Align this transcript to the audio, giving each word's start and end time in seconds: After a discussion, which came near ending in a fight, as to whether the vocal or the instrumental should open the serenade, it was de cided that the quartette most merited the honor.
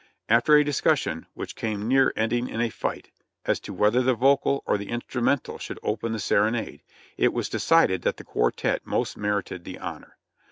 After 0.29 0.55
a 0.55 0.63
discussion, 0.63 1.27
which 1.35 1.55
came 1.55 1.87
near 1.87 2.11
ending 2.15 2.47
in 2.47 2.59
a 2.59 2.71
fight, 2.71 3.11
as 3.45 3.59
to 3.59 3.71
whether 3.71 4.01
the 4.01 4.15
vocal 4.15 4.63
or 4.65 4.79
the 4.79 4.89
instrumental 4.89 5.59
should 5.59 5.77
open 5.83 6.11
the 6.11 6.19
serenade, 6.19 6.81
it 7.17 7.33
was 7.33 7.49
de 7.49 7.59
cided 7.59 8.01
that 8.01 8.17
the 8.17 8.23
quartette 8.23 8.83
most 8.83 9.15
merited 9.15 9.63
the 9.63 9.77
honor. 9.77 10.17